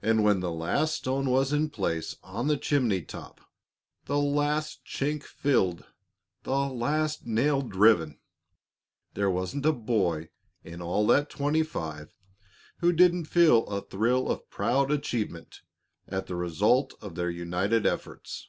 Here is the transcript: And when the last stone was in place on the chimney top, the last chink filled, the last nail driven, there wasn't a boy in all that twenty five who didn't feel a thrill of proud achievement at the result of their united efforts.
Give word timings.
And 0.00 0.24
when 0.24 0.40
the 0.40 0.50
last 0.50 0.94
stone 0.94 1.28
was 1.28 1.52
in 1.52 1.68
place 1.68 2.16
on 2.22 2.46
the 2.46 2.56
chimney 2.56 3.02
top, 3.02 3.42
the 4.06 4.16
last 4.18 4.86
chink 4.86 5.22
filled, 5.22 5.84
the 6.44 6.50
last 6.60 7.26
nail 7.26 7.60
driven, 7.60 8.18
there 9.12 9.28
wasn't 9.28 9.66
a 9.66 9.72
boy 9.74 10.30
in 10.64 10.80
all 10.80 11.06
that 11.08 11.28
twenty 11.28 11.62
five 11.62 12.08
who 12.78 12.90
didn't 12.90 13.26
feel 13.26 13.66
a 13.66 13.82
thrill 13.82 14.30
of 14.30 14.48
proud 14.48 14.90
achievement 14.90 15.60
at 16.08 16.26
the 16.26 16.36
result 16.36 16.94
of 17.02 17.14
their 17.14 17.28
united 17.28 17.84
efforts. 17.84 18.48